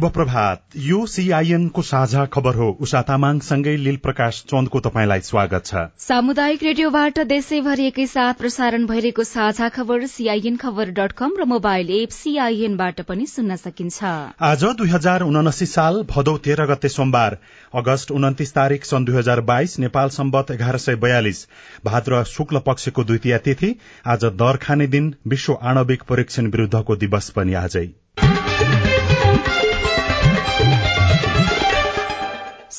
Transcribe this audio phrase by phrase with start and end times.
[0.00, 5.66] शुभ प्रभात यो सीआईएन को साझा खबर हो। उषा तामाङसँगै लील प्रकाश चन्दको तपाईँलाई स्वागत
[5.66, 11.90] छ। सामुदायिक रेडियोबाट देशैभरि एकैसाथ प्रसारण भइरहेको साझा खबर सीआईएन खबर डट कम र मोबाइल
[11.98, 14.02] एप सीआईएनबाट पनि सुन्न सकिन्छ।
[14.42, 17.38] आज दुई हजार उनासी साल भदौ तेह्र गते सोमबार
[17.74, 21.46] अगस्त उन्तिस तारीक सन् दुई हजार बाइस नेपाल सम्बत एघार सय बयालिस।
[21.84, 23.74] भाद्र शुक्ल पक्षको द्वितीय तिथि
[24.08, 27.88] आज दर खाने दिन विश्व आणविक परीक्षण विरूद्धको दिवस पनि आजै।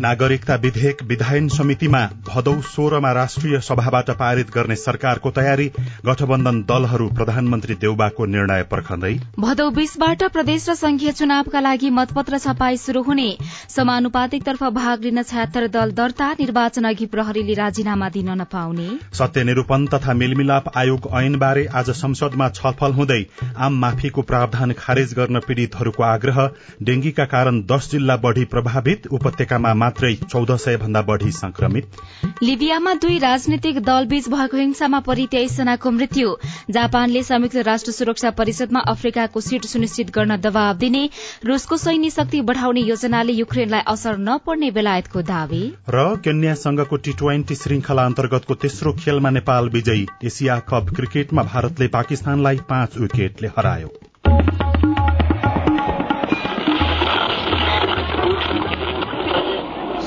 [0.00, 1.98] नागरिकता विधेयक विधायन समितिमा
[2.28, 5.66] भदौ सोह्रमा राष्ट्रिय सभाबाट पारित गर्ने सरकारको तयारी
[6.06, 12.76] गठबन्धन दलहरू प्रधानमन्त्री देउबाको निर्णय पर्खँदै। भदौ बीसबाट प्रदेश र संघीय चुनावका लागि मतपत्र छपाई
[12.76, 13.28] शुरू हुने।
[13.68, 20.14] समानुपातिकतर्फ भाग लिन छयत्तर दल दर्ता निर्वाचन अघि प्रहरीले राजीनामा दिन नपाउने। सत्य निरूपण तथा
[20.14, 23.20] मेलमिलाप आयोग ऐनबारे आज संसदमा छलफल हुँदै
[23.58, 26.44] आम माफीको प्रावधान खारेज गर्न पीड़ितहरूको आग्रह।
[26.82, 33.18] डेंगीका कारण दश जिल्ला बढ़ी प्रभावित उपत्यकामा मात्रै चौध सय भन्दा बढ़ी संक्रमित। लिबियामा दुई
[33.18, 36.34] राजनीतिक दलबीच भएको हिंसामा परि तेइस जनाको मृत्यु।
[36.70, 41.02] जापानले संयुक्त राष्ट्र सुरक्षा परिषदमा अफ्रिकाको सीट सुनिश्चित गर्न दबाव दिने
[41.46, 47.54] रूसको सैन्य शक्ति बढ़ाउने योजनाले युक्रेनलाई असर नपर्ने बेलायतको दावी। र केन्या संघको टी ट्वेन्टी
[47.54, 53.94] श्रृंखला अन्तर्गतको तेस्रो खेलमा नेपाल विजयी एसिया कप क्रिकेटमा भारतले पाकिस्तानलाई पाँच विकेटले हरायो।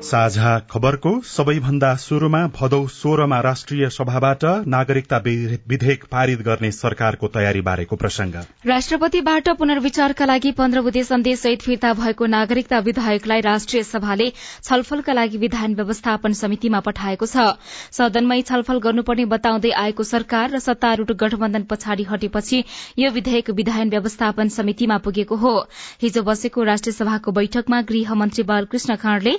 [0.00, 7.96] साझा खबरको सबैभन्दा शुरूमा भदौ सोह्रमा राष्ट्रिय सभाबाट नागरिकता विधेयक पारित गर्ने सरकारको तयारी बारेको
[7.96, 8.34] प्रसंग।
[8.66, 14.30] राष्ट्रपतिबाट पुनर्विचारका लागि पन्ध्र सन्देश सहित फिर्ता भएको नागरिकता विधेयकलाई राष्ट्रिय सभाले
[14.62, 17.48] छलफलका लागि विधान व्यवस्थापन समितिमा पठाएको छ।
[17.92, 22.62] सदनमै छलफल गर्नुपर्ने बताउँदै आएको सरकार र सत्तारूढ़ गठबन्धन पछाडि हटेपछि
[22.98, 25.56] यो विधेयक विधान व्यवस्थापन समितिमा पुगेको हो।
[26.02, 29.36] हिजो बसेको राष्ट्रिय सभाको बैठकमा गृहमन्त्री बालकृष्ण खाँडले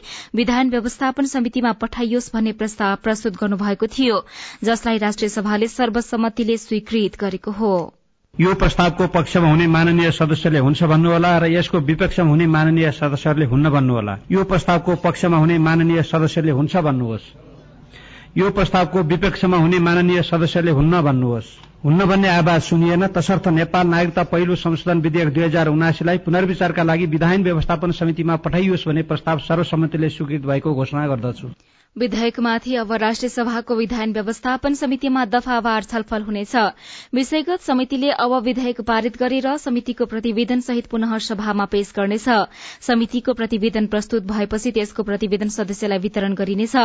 [0.68, 4.26] व्यवस्थापन समितिमा पठाइयोस् भन्ने प्रस्ताव प्रस्तुत गर्नुभएको थियो
[4.64, 7.94] जसलाई राष्ट्रिय सभाले सर्वसम्मतिले स्वीकृत गरेको हो।
[8.40, 13.70] यो प्रस्तावको पक्षमा हुने माननीय सदस्यले हुन्छ भन्नुहोला र यसको विपक्षमा हुने माननीय सदस्यहरूले हुन्न
[13.70, 17.49] भन्नुहोला। यो प्रस्तावको पक्षमा हुने माननीय सदस्यले हुन्छ भन्नुहोस्।
[18.38, 21.48] यो प्रस्तावको विपक्षमा हुने माननीय सदस्यले हुन्न भन्नुहोस्।
[21.84, 27.06] हुन्न भन्ने आवाज सुनिएन। तसर्थ नेपाल नागरिकता पहिलो संशोधन विधेयक दुई हजार उनासीलाई पुनर्विचारका लागि
[27.10, 31.48] विधान व्यवस्थापन समितिमा पठाइयोस् भन्ने प्रस्ताव सर्वसम्मतिले स्वीकृत भएको घोषणा गर्दछु।
[31.96, 36.56] विधेयकमाथि अब राष्ट्रिय सभाको विधान व्यवस्थापन समितिमा दफावार छलफल हुनेछ।
[37.14, 42.30] विषयगत समितिले अब विधेयक पारित गरेर समितिको प्रतिवेदन सहित पुनः सभामा पेश गर्नेछ।
[42.82, 46.76] समितिको प्रतिवेदन प्रस्तुत भएपछि त्यसको प्रतिवेदन सदस्यलाई वितरण गरिनेछ।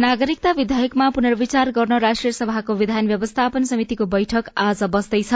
[0.00, 5.34] नागरिकता विधेयकमा पुनर्विचार गर्न राष्ट्रिय सभाको विधान व्यवस्थापन समितिको बैठक आज बस्दैछ।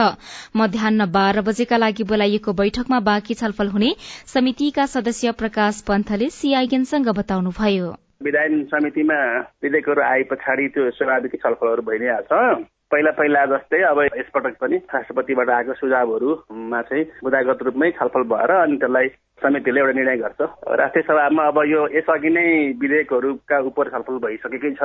[0.57, 3.95] मध्याह बाह्र बजेका लागि बोलाइएको बैठकमा बाँकी छलफल हुने
[4.35, 9.19] समितिका सदस्य प्रकाश पन्थले सीआईएनसँग बताउनुभयो। विधान समितिमा
[9.63, 14.77] विधेयकहरू आए पछाडि त्यो स्वाभाविक छलफलहरू भइ नै हाल्छ पहिला पहिला जस्तै अब यसपटक पनि
[14.95, 19.09] राष्ट्रपतिबाट आएको सुझावहरूमा चाहिँ मुद्दागत रूपमै छलफल भएर अनि त्यसलाई
[19.43, 20.41] समितिले एउटा निर्णय गर्छ।
[20.81, 22.47] राष्ट्रिय सभामा अब यो यसअघि नै
[22.81, 24.83] विधेयकहरूका उप छलफल भइसकेकै छ।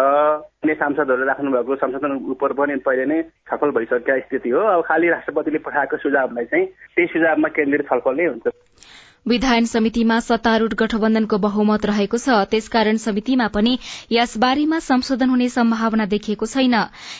[0.65, 5.09] अन्य सांसदहरूले राख्नु भएको संशोधन उप पनि पहिले नै छलफल भइसकेका स्थिति हो। अब खालि
[5.09, 8.47] राष्ट्रपतिले पठाएको सुझावलाई चाहिँ त्यही सुझावमा केन्द्रित छलफल नै हुन्छ।
[9.25, 13.77] विधान समितिमा सत्तारूढ़ गठबन्धनको बहुमत रहेको छ। त्यसकारण समितिमा पनि
[14.11, 16.75] यसबारेमा संशोधन हुने सम्भावना देखिएको छैन।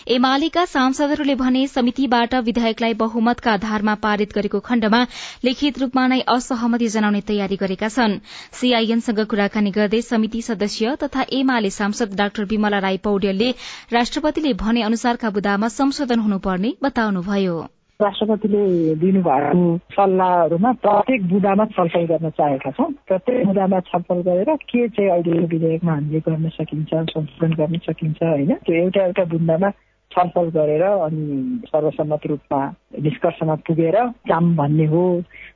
[0.09, 5.01] एमालेका सांसदहरूले भने समितिबाट विधेयकलाई बहुमतका आधारमा पारित गरेको खण्डमा
[5.45, 8.19] लिखित रूपमा नै असहमति जनाउने तयारी गरेका छन्।
[8.59, 13.51] सीआईएनसँग कुराकानी गर्दै समिति सदस्य तथा एमाले सांसद डाक्टर विमला राई पौड्यलले
[13.93, 17.59] राष्ट्रपतिले भने अनुसारका बुदामा संशोधन हुनुपर्ने बताउनुभयो।
[18.01, 25.09] राष्ट्रपतिले दिनुभएको सल्लाहहरूमा प्रत्येक बुदामा छलफल गर्न चाहेका छौँ प्रत्येक बुदामा छलफल गरेर के चाहिँ
[25.11, 28.53] अहिले विधेयकमा हामीले गर्न सकिन्छ संशोधन गर्न सकिन्छ होइन?
[28.65, 29.69] त्यो एउटा एउटा बुन्दामा
[30.11, 32.61] छलफल गरेर अनि सर्वसम्मत रूपमा
[33.01, 33.95] निष्कर्षमा पुगेर
[34.29, 35.03] काम भन्ने हो।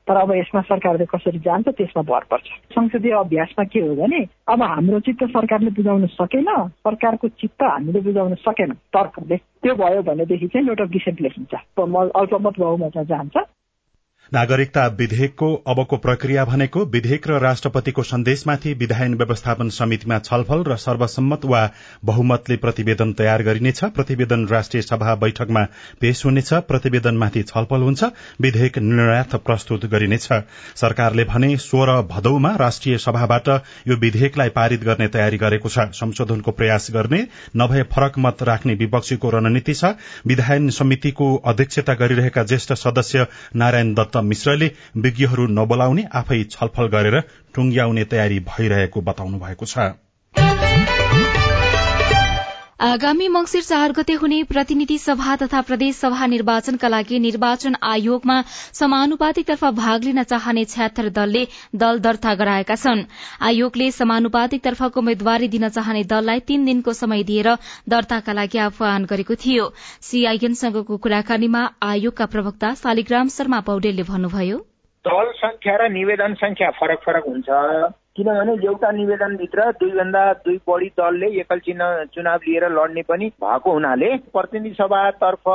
[0.07, 4.61] तर अब यसमा सरकारले कसरी जान्छ त्यसमा भर पर्छ। संसदीय अभ्यासमा के हो भने अब
[4.63, 6.47] हाम्रो चित्त सरकारले बुझाउन सकेन
[6.85, 13.03] सरकारको चित्त हामीले बुझाउन सकेन तर्कले। त्यो भयो भनेदेखि चाहिँ एउटा डिसेन्ट लेखिन्छ अल्पमत बहुमतमा
[13.03, 13.37] जान्छ।
[14.33, 21.45] नागरिकता विधेयकको अबको प्रक्रिया भनेको विधेयक र राष्ट्रपतिको सन्देशमाथि विधायन व्यवस्थापन समितिमा छलफल र सर्वसम्मत
[21.45, 21.69] वा
[22.05, 25.63] बहुमतले प्रतिवेदन तयार गरिनेछ। प्रतिवेदन राष्ट्रिय सभा बैठकमा
[26.01, 28.03] पेश हुनेछ। प्रतिवेदनमाथि छलफल हुन्छ।
[28.41, 30.27] विधेयक निर्णयार्थ प्रस्तुत गरिनेछ।
[30.75, 33.49] सरकारले भने सोह्र भदौमा राष्ट्रिय सभाबाट
[33.87, 37.21] यो विधेयकलाई पारित गर्ने तयारी गरेको छ। संशोधनको प्रयास गर्ने
[37.57, 39.93] नभए फरक मत राख्ने विपक्षीको रणनीति छ।
[40.25, 47.19] विधायन समितिको अध्यक्षता गरिरहेका ज्येष्ठ सदस्य नारायण दत्त मिश्रले विज्ञहरू नबोलाउने आफै छलफल गरेर
[47.53, 50.04] टुंग्याउने तयारी भइरहेको बताउनु भएको छ।
[52.79, 58.41] आगामी मंगिर चार गते हुने प्रतिनिधि सभा तथा प्रदेश सभा निर्वाचनका लागि निर्वाचन आयोगमा
[58.73, 61.45] समानुपातिकतर्फ भाग लिन चाहने छ्यात्तर दलले
[61.75, 63.03] दल दर्ता गराएका छन्।
[63.41, 67.55] आयोगले समानुपातिकतर्फको उम्मेद्वारी दिन चाहने दललाई तीन दिनको समय दिएर
[67.89, 69.71] दर्ताका लागि आह्वान गरेको थियो।
[70.03, 74.57] सीआईएनसँगको कुराकानीमा आयोगका प्रवक्ता शालिग्राम शर्मा पौडेलले भन्नुभयो।
[75.05, 77.47] दल संख्या र निवेदन संख्या फरक फरक हुन्छ।
[78.15, 84.15] किनभने एउटा निवेदनभित्र दुईभन्दा दुई बढी दलले एकल चिन्ह चुनाव लिएर लड्ने पनि भएको हुनाले
[84.33, 85.49] प्रतिनिधि सभातर्फ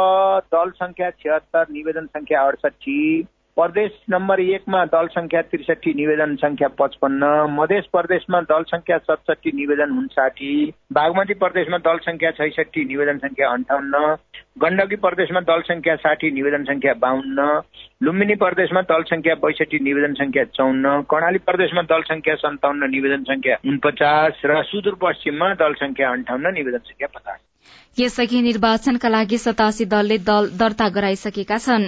[0.53, 3.01] दल संख्या छिहत्तर निवेदन संख्या अडसठी
[3.57, 9.91] प्रदेश नम्बर एकमा दल संख्या त्रिसठी निवेदन संख्या पचपन्न मध्य प्रदेशमा दल संख्या सतसठी निवेदन
[9.99, 10.53] उन्साठी
[10.93, 14.15] बागमती प्रदेशमा दल संख्या छैसठी निवेदन संख्या अन्ठाउन्न
[14.63, 17.61] गण्डकी प्रदेशमा दल संख्या साठी निवेदन संख्या बाहन्न
[18.03, 23.57] लुम्बिनी प्रदेशमा दल संख्या बैसठी निवेदन संख्या चौन्न कर्णाली प्रदेशमा दल संख्या सन्ताउन्न निवेदन संख्या
[23.67, 27.39] उनपचास र सुदूरपश्चिममा दल संख्या अन्ठाउन्न निवेदन संख्या पचास।
[27.99, 31.85] यसअघि निर्वाचनका लागि सतासी दलले दल दर्ता गराइसकेका छन्।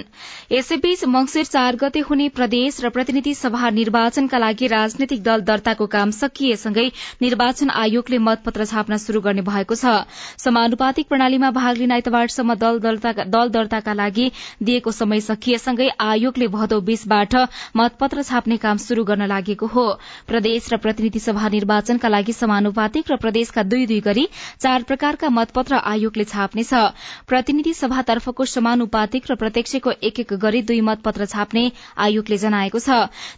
[0.51, 6.11] यसैबीच मंगिर चार गते हुने प्रदेश र प्रतिनिधि सभा निर्वाचनका लागि राजनैतिक दल दर्ताको काम
[6.11, 6.85] सकिएसँगै
[7.21, 9.95] निर्वाचन आयोगले मतपत्र छाप्न शुरू गर्ने भएको छ।
[10.37, 14.27] समानुपातिक प्रणालीमा भाग लिन आइतबारसम्म दल दर्ताका लागि
[14.61, 17.35] दिएको समय सकिएसँगै आयोगले भदौ बीसबाट
[17.77, 19.87] मतपत्र छाप्ने काम शुरू गर्न लागेको हो।
[20.27, 24.27] प्रदेश र प्रतिनिधि सभा निर्वाचनका लागि समानुपातिक र प्रदेशका दुई दुई गरी
[24.59, 26.73] चार प्रकारका मतपत्र आयोगले छाप्नेछ।
[27.27, 31.63] प्रतिनिधि सभातर्फको समानुपातिक र प्रत्यक्षको एक एक गरी दुई मतपत्र छाप्ने
[31.99, 32.89] आयोगले जनाएको छ।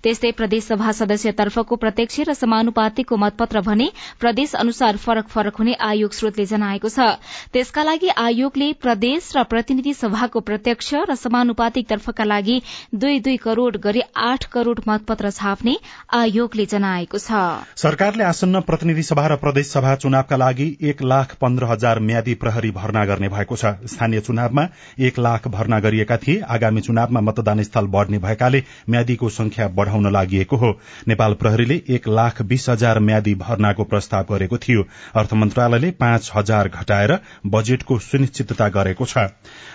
[0.04, 6.12] त्यस्तै प्रदेश सभा सदस्यतर्फको प्रत्यक्ष र समानुपातिकको मतपत्र भने प्रदेश अनुसार फरक फरक हुने आयोग
[6.14, 7.20] स्रोतले जनाएको छ।
[7.52, 12.58] त्यसका लागि आयोगले प्रदेश र प्रतिनिधि सभाको प्रत्यक्ष र समानुपातिक तर्फका लागि
[12.96, 15.76] दुई दुई करोड़ गरी आठ करोड़ मतपत्र छाप्ने
[16.14, 17.44] आयोगले जनाएको छ।
[17.78, 22.72] सरकारले आसन्न प्रतिनिधि सभा र प्रदेश सभा चुनावका लागि एक लाख पन्ध्र हजार म्यादी प्रहरी
[22.72, 24.68] भर्ना गर्ने भएको छ। स्थानीय चुनावमा
[25.02, 30.46] एक लाख भर्ना गरिएका थिए। आगामी चुनावमा मतदान स्थल बढ़ने भएकाले म्यादीको संख्या बढ़ाउन लागि
[30.54, 30.72] हो।
[31.08, 34.84] नेपाल प्रहरीले एक लाख बीस हजार म्यादी भर्नाको प्रस्ताव गरेको थियो।
[35.16, 39.18] अर्थ मन्त्रालयले पाँच हजार घटाएर बजेटको सुनिश्चितता गरेको छ।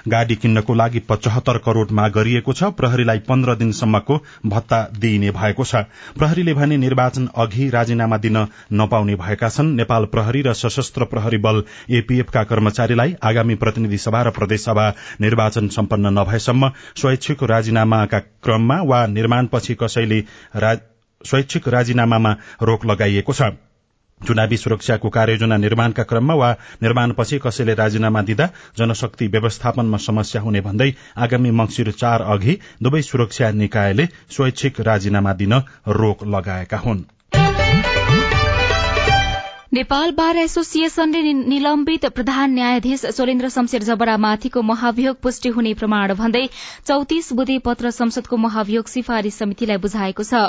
[0.09, 5.83] गाड़ी किन्नको लागि पचहत्तर करोड़ माग गरिएको छ। प्रहरीलाई पन्ध्र दिनसम्मको भत्ता दिइने भएको छ।
[6.15, 11.63] प्रहरीले भने निर्वाचन अघि राजीनामा दिन नपाउने भएका छन्। नेपाल प्रहरी र सशस्त्र प्रहरी बल
[11.93, 14.87] एपीएफका कर्मचारीलाई आगामी प्रतिनिधि सभा र प्रदेशसभा
[15.21, 16.69] निर्वाचन सम्पन्न नभएसम्म
[17.01, 20.21] स्वैच्छिक राजीनामाका क्रममा वा निर्माणपछि कसैले
[21.21, 23.51] स्वैच्छिक राजीनामामा रोक लगाइएको छ।
[24.21, 26.51] चुनावी सुरक्षाको कार्ययोजना निर्माणका क्रममा वा
[26.83, 28.49] निर्माणपछि कसैले राजीनामा दिँदा
[28.79, 35.55] जनशक्ति व्यवस्थापनमा समस्या हुने भन्दै आगामी मंगिर चार अघि दुवै सुरक्षा निकायले स्वैच्छिक राजीनामा दिन
[36.01, 37.03] रोक लगाएका हुन्।
[39.73, 46.49] नेपाल बार एसोसिएशनले निलम्बित प्रधान न्यायाधीश सोलेन्द्र शमशेर जबरामाथिको महाभियोग पुष्टि हुने प्रमाण भन्दै
[46.87, 50.41] चौतिस बुधे पत्र संसदको महाभियोग सिफारिश समितिलाई बुझाएको छ।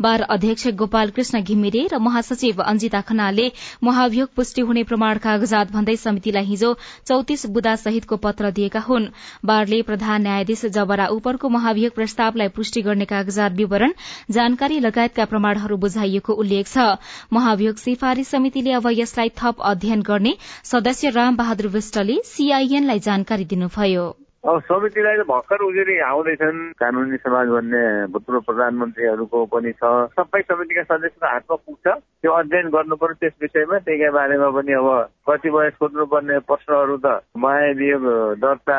[0.00, 3.50] बार अध्यक्ष गोपाल कृष्ण घिमिरे र महासचिव अंजिता खनालले
[3.84, 6.72] महाभियोग पुष्टि हुने प्रमाण कागजात भन्दै समितिलाई हिजो
[7.04, 9.10] चौतिस बुदा सहितको पत्र दिएका हुन्।
[9.44, 13.92] बारले प्रधान न्यायाधीश जबरा उपरको महाभियोग प्रस्तावलाई पुष्टि गर्ने कागजात विवरण
[14.30, 16.88] जानकारी लगायतका प्रमाणहरू बुझाइएको उल्लेख छ।
[17.32, 24.08] महाभियोग सिफारिश समितिले अब यसलाई थप अध्ययन गर्ने सदस्य राम बहादुर विष्टले सीआईएनलाई जानकारी दिनुभयो।
[24.40, 29.84] अब समितिलाई त भर्खर उजुरी आउँदैछन्। कानुनी समाज भन्ने भूतपूर्व प्रधानमन्त्रीहरूको पनि छ।
[30.16, 31.86] सबै समितिका सदस्यको हातमा पुग्छ।
[32.24, 34.88] त्यो अध्ययन गर्नु पर्यो त्यस विषयमा। त्यहीका बारेमा पनि अब
[35.28, 38.04] कतिपय सोध्नुपर्ने प्रश्नहरू त महाभियोग
[38.40, 38.78] दर्ता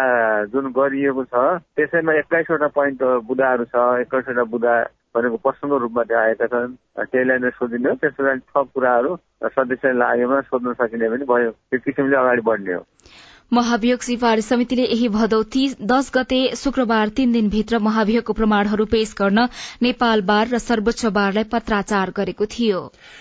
[0.50, 1.36] जुन गरिएको छ
[1.78, 4.74] त्यसैमा एक्काइसवटा पोइन्ट बुदाहरू छ। एक्काइसवटा बुदा
[5.16, 6.76] भनेको प्रश्नको रूपमा त्यो आएका छन्।
[7.12, 9.12] त्यहीलाई नै सोधिने हो त्यसको थप कुराहरू
[9.56, 12.84] सदस्यलाई लागेमा सोध्न सकिने पनि भयो। त्यो किसिमले अगाडि बढ्ने हो।
[13.54, 15.42] महाभियोग सिफारिश समितिले यही भदौ
[15.84, 19.48] दश गते शुक्रबार तीन दिनभित्र महाभियोगको प्रमाणहरू पेश गर्न
[19.82, 22.80] नेपाल बार र सर्वोच्च बारलाई पत्राचार गरेको थियो।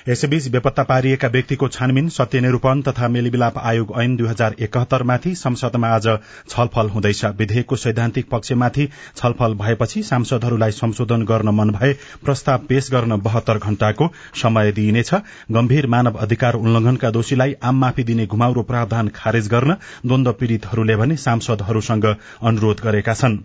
[0.08, 5.88] यसैबीच बेपत्ता पारिएका व्यक्तिको छानबिन सत्य निरूपण तथा मेलिमिलाप आयोग ऐन दुई हजार एकहत्तरमाथि संसदमा
[5.88, 6.06] आज
[6.48, 11.92] छलफल हुँदैछ। विधेयकको सैद्धान्तिक पक्षमाथि छलफल भएपछि सांसदहरूलाई संशोधन गर्न मन भए
[12.24, 15.12] प्रस्ताव पेश गर्न बहत्तर घण्टाको समय दिइनेछ।
[15.50, 19.76] गम्भीर मानव अधिकार उल्लंघनका दोषीलाई आम माफी दिने घुमाउरो प्रावधान खारेज गर्न
[20.20, 22.04] द्वन्द पीड़ितहरूले भने सांसदहरूसँग
[22.42, 23.36] अनुरोध गरेका छन्।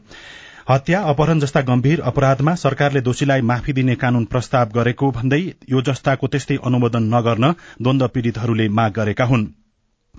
[0.70, 6.28] हत्या अपहरण जस्ता गम्भीर अपराधमा सरकारले दोषीलाई माफी दिने कानून प्रस्ताव गरेको भन्दै यो जस्ताको
[6.28, 7.52] त्यस्तै अनुमोदन नगर्न
[7.82, 9.48] द्वन्द पीड़ितहरूले माग गरेका हुन्।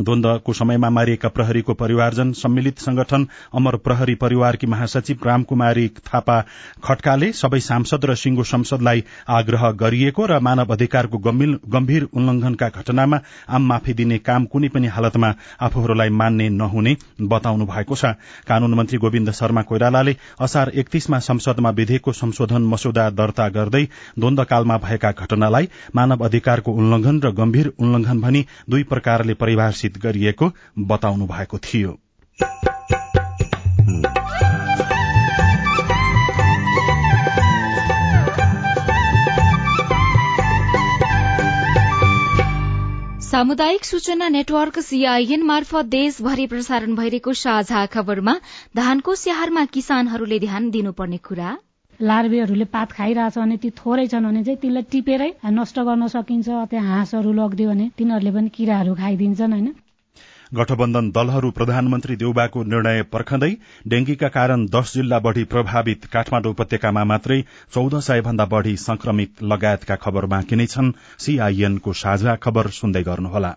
[0.00, 6.40] द्वन्दको समयमा मारिएका प्रहरीको परिवारजन सम्मिलित संगठन अमर प्रहरी परिवारकी महासचिव रामकुमारी थापा
[6.84, 13.66] खड्काले सबै सांसद र सिंगो संसदलाई आग्रह गरिएको र मानव अधिकारको गम्भीर उल्लंघनका घटनामा आम
[13.68, 18.12] माफी दिने काम कुनै पनि हालतमा आफूहरूलाई मान्ने नहुने बताउनु भएको छ।
[18.48, 23.84] कानून मन्त्री गोविन्द शर्मा कोइरालाले असार एकतीसमा संसदमा विधेयकको संशोधन मसौदा दर्ता गर्दै
[24.18, 30.52] द्वन्दकालमा भएका घटनालाई मानव अधिकारको उल्लंघन र गम्भीर उल्लंघन भनी दुई प्रकारले परिभाषित प्रकाशित गरिएको
[30.78, 31.98] बताउनु भएको थियो।
[43.20, 48.40] सामुदायिक सूचना नेटवर्क सीआईएन मार्फत देशभरि प्रसारण भइरहेको साझा खबरमा
[48.76, 51.58] धानको स्याहारमा किसानहरूले ध्यान दिनुपर्ने कुरा।
[52.02, 56.96] लार्वेहरूले पात खाइरहेछ भने ती थोरै छन् भने चाहिँ तिनलाई टिपेरै नष्ट गर्न सकिन्छ त्यहाँ
[56.96, 59.74] हाँसहरू लगिदियो भने तिनीहरूले पनि किराहरू खाइदिन्छन् होइन?
[60.54, 63.50] गठबन्धन दलहरू प्रधानमन्त्री देउबाको निर्णय पर्खदै
[63.88, 67.42] डेंगीका कारण दश जिल्ला बढ़ी प्रभावित काठमाडौँ उपत्यकामा मात्रै
[67.74, 73.56] चौध सय भन्दा बढ़ी संक्रमित लगायतका खबर बाँकी नै छन्। सीआईएनको साझा खबर सुन्दै गर्नुहोला।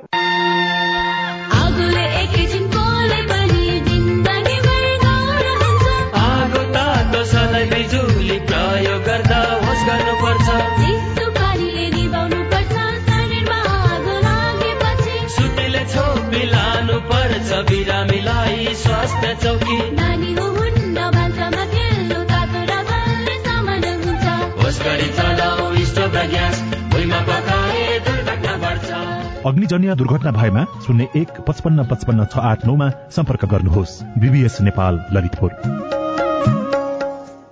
[18.83, 24.25] स्वास्थ्य चौकी। नानी हो हुन्न भान्सामा खेल्नु तातो र बल्ने सामान हुन्छ।
[24.61, 26.61] होस गरी चलाऊ स्टोभ र ग्यास
[26.91, 28.89] भुइँमा पकाए दुर्घटना बढ्छ।
[29.45, 35.51] अग्निजन्य दुर्घटना भएमा शून्य एक पचपन्न पचपन्न छ आठ नौमा सम्पर्क गर्नुहोस्। बीबीएस नेपाल ललितपुर।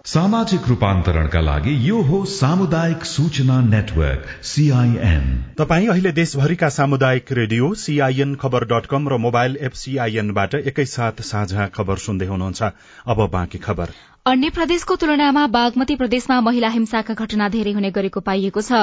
[0.10, 5.25] सामाजिक रूपान्तरणका लागि यो हो सामुदायिक सूचना नेटवर्क सीआईएन
[5.60, 11.68] तपाई अहिले देशभरिका सामुदायिक रेडियो सीआईएन खबर डट कम र मोबाइल एप सीआईएनबाट एकैसाथ साझा
[11.68, 12.62] खबर सुन्दै हुनुहुन्छ।
[13.08, 13.94] अब बाँकी खबर।
[14.30, 18.82] अन्य प्रदेशको तुलनामा बागमती प्रदेशमा महिला हिंसाका घटना धेरै हुने गरेको पाइएको छ।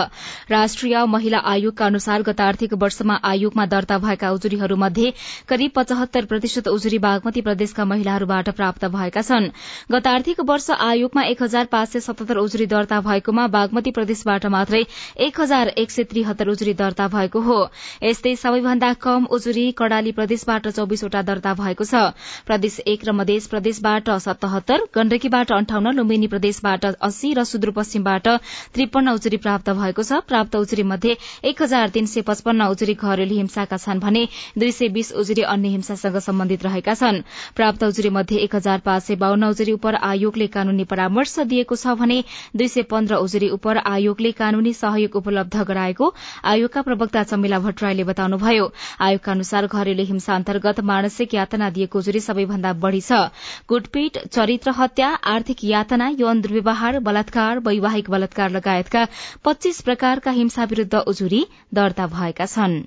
[0.50, 5.12] राष्ट्रिय महिला आयोगका अनुसार गत आर्थिक वर्षमा आयोगमा दर्ता भएका उजुरीहरूमध्ये
[5.48, 9.46] करिब पचहत्तर प्रतिशत उजुरी बागमती प्रदेशका महिलाहरूबाट प्राप्त भएका छन्।
[9.92, 14.82] गत आर्थिक वर्ष आयोगमा एक हजार पाँच सय सतहत्तर उजुरी दर्ता भएकोमा बागमती प्रदेशबाट मात्रै
[15.28, 17.60] एक हजार एक सय त्रिहत्तर उजुरी दर्ता भएको हो।
[18.02, 22.04] यस्तै सबैभन्दा कम उजुरी कडाली प्रदेशबाट चौबिसवटा दर्ता भएको छ।
[22.50, 28.28] प्रदेश एक र मधेस प्रदेशबाट सतहत्तर गण्डकी बाट अन्ठाउन्न लुम्बिनी प्रदेशबाट अस्सी र सुदूरपश्चिमबाट
[28.74, 33.34] त्रिपन्न उजुरी प्राप्त भएको छ। प्राप्त उजुरी मध्ये एक हजार तीन सय पचपन्न उजुरी घरेलु
[33.36, 34.22] हिंसाका छन् भने
[34.56, 37.20] दुई सय बीस उजुरी अन्य हिंसासँग सम्बन्धित रहेका छन्।
[37.56, 41.94] प्राप्त उजुरी मध्ये एक हजार पाँच सय बाहन्न उजुरी उप आयोगले कानूनी परामर्श दिएको छ
[42.00, 42.18] भने
[42.56, 46.12] दुई सय पन्ध्र उजुरी उप आयोगले कानूनी सहयोग उपलब्ध गराएको
[46.46, 52.72] आयोगका प्रवक्ता चमिला भट्टराईले बताउनुभयो। आयोगका अनुसार घरेलु हिंसा अन्तर्गत मानसिक यातना दिएको उजुरी सबैभन्दा
[52.80, 53.20] बढ़ी छ।
[53.68, 59.06] कुटपीट चरित्र हत्या आर्थिक यातना यौन दुर्व्यवहार बलात्कार वैवाहिक बलात्कार लगायतका
[59.44, 62.82] पच्चीस प्रकारका हिंसा विरूद्ध उजुरी दर्ता भएका छन्।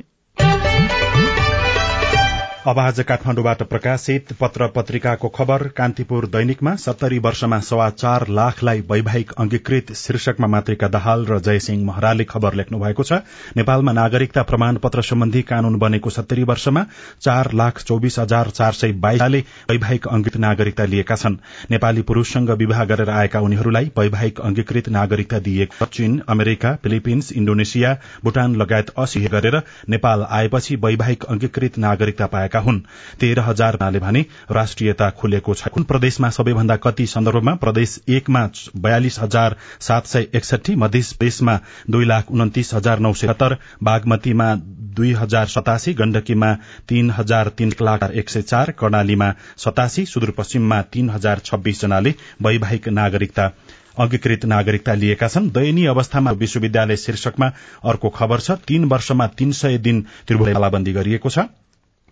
[2.67, 9.31] अब आज काठमाण्डुबाट प्रकाशित पत्र पत्रिकाको खबर कान्तिपुर दैनिकमा सत्तरी वर्षमा सवा चार लाखलाई वैवाहिक
[9.33, 13.19] अंगीकृत शीर्षकमा मातृका दाहाल र जयसिंह महराले खबर लेख्नु भएको छ।
[13.57, 16.85] नेपालमा नागरिकता प्रमाण पत्र सम्बन्धी कानून बनेको सत्तरी वर्षमा
[17.21, 19.39] चार लाख चौविस हजार चार सय बाइसले
[19.71, 21.37] वैवाहिक अंगीकृत नागरिकता लिएका छन्।
[21.71, 28.55] नेपाली पुरूषसँग विवाह गरेर आएका उनीहरूलाई वैवाहिक अंगीकृत नागरिकता दिएको चीन अमेरिका फिलिपिन्स इण्डोनेसिया भूटान
[28.57, 32.79] लगायत असी गरेर नेपाल आएपछि वैवाहिक अंगीकृत नागरिकता पाएका हुन्।
[33.19, 39.55] तेह्र हजारले भने राष्ट्रियता खुलेको छ। कुन प्रदेशमा सबैभन्दा कति सन्दर्भमा प्रदेश एकमा बयालिस हजार
[39.79, 44.53] सात सय एकसठी मध्य दुई लाख उन्तिस हजार नौ सय सत्तर बागमतीमा
[44.95, 46.53] दुई हजार सतासी गण्डकीमा
[46.87, 52.87] तीन हजार तीन लाख एक सय चार कर्णालीमा सतासी सुदूरपश्चिममा तीन हजार छब्बीस जनाले वैवाहिक
[52.89, 53.51] नागरिकता
[53.99, 57.51] अंगीकृत नागरिकता लिएका छन्। दयनीय अवस्थामा विश्वविद्यालय शीर्षकमा
[57.83, 61.39] अर्को खबर छ। तीन वर्षमा तीन सय दिन त्रिभुवन तालाबन्दी गरिएको छ।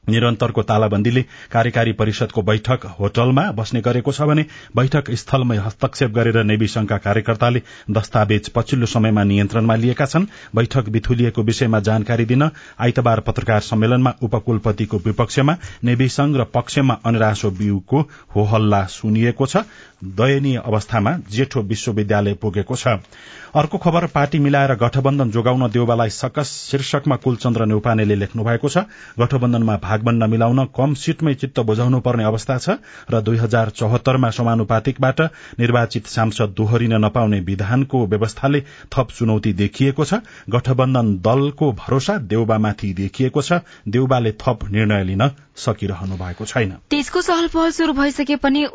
[0.08, 1.22] निरन्तरको तालाबन्दीले
[1.52, 4.46] कार्यकारी परिषदको बैठक होटलमा बस्ने गरेको छ भने
[4.76, 7.62] बैठक स्थलमै हस्तक्षेप गरेर नेवी संघका कार्यकर्ताले
[7.92, 12.44] दस्तावेज पछिल्लो समयमा नियन्त्रणमा लिएका छन्। बैठक बिथुलिएको विषयमा जानकारी दिन
[12.80, 18.02] आइतबार पत्रकार सम्मेलनमा उपकुलपतिको विपक्षमा नेवी संघ र पक्षमा अनरासो बिउको
[18.36, 19.58] होहल्ला सुनिएको छ।
[20.02, 22.88] दयनीय अवस्थामा जेठो विश्वविद्यालय पुगेको छ।
[23.56, 28.78] अर्को खबर पार्टी मिलाएर गठबन्धन जोगाउन देउबालाई सकस शीर्षकमा कुलचन्द्र नेउपानेले लेख्नु भएको छ।
[29.20, 32.78] गठबन्धनमा भाग बन्न मिलाउन कम सीटमै चित्त बुझाउनु पर्ने अवस्था छ
[33.10, 35.22] र दुई हजार चौहत्तरमा समानुपातिकबाट
[35.60, 38.62] निर्वाचित सांसद दोहोरिन नपाउने विधानको व्यवस्थाले
[38.94, 46.16] थप चुनौती देखिएको छ। गठबन्धन दलको भरोसा देउबामाथि देखिएको छ। देउबाले थप निर्णय लिन सकिरहनु
[46.18, 46.72] भएको छैन।
[47.98, 48.66] भइसके पनि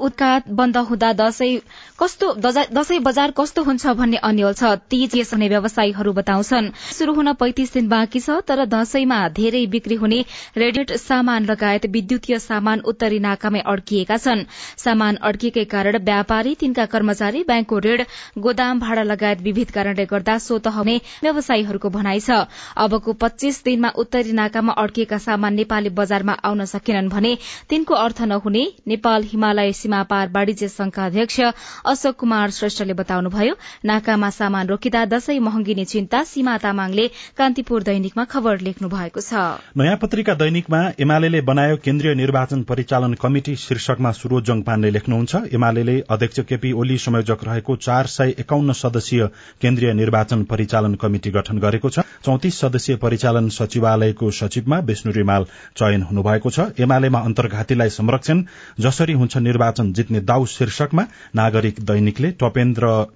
[0.50, 1.58] बन्द हुँदा दशैं
[1.98, 2.32] कस्तो
[2.72, 7.88] दशैं बजार कस्तो हुन्छ भन्ने अन्यल छ। तीज हुने व्यवसायीहरू बताउँछन्। शुरू हुन पैंतिस दिन
[7.88, 10.20] बाँकी छ तर दशैंमा धेरै बिक्री हुने
[10.56, 14.44] रेडिमेड सामान लगायत विद्युतीय सामान उत्तरी नाकामै अड्किएका छन्।
[14.78, 18.04] सामान अड्किएकै कारण व्यापारी तिनका कर्मचारी ब्याङ्कको ऋण
[18.38, 22.42] गोदाम भाडा लगायत विविध कारणले गर्दा स्वत हुने व्यवसायीहरूको भनाइ छ।
[22.76, 27.36] अबको पच्चीस दिनमा उत्तरी नाकामा अड्किएका सामान नेपाली बजारमा आउन सकेनन् भने
[27.70, 31.40] तिनको अर्थ नहुने नेपाल हिमालय सीमा पार वाणिज्य संघका अध्यक्ष
[31.86, 37.06] अशोक कुमार श्रेष्ठले बताउनुभयो नाकामा सामान रोकिँदा दशैं महँगिने चिन्ता सीमा तामाङले
[37.38, 39.32] कान्तिपुर दैनिकमा खबर लेख्नु भएको छ।
[39.76, 46.40] नयाँ पत्रिका दैनिकमा एमाले बनायो केन्द्रीय निर्वाचन परिचालन कमिटि शीर्षकमा सुरोजङ पाण्डे लेख्नुहुन्छ एमाले अध्यक्ष
[46.48, 49.26] केपी ओली संयोजक रहेको चार सय एकाउन्न सदस्यीय
[49.62, 56.02] केन्द्रीय निर्वाचन परिचालन कमिटि गठन गरेको छ। चौतिस सदस्यीय परिचालन सचिवालयको सचिवमा विष्णु रिमाल चयन
[56.02, 58.44] हुनुभएको छ। एमालेमा अन्तर्घातीलाई संरक्षण
[58.80, 60.44] जसरी हुन्छ निर्वाचन जित्ने दाउ
[60.92, 61.06] शीर्षकमा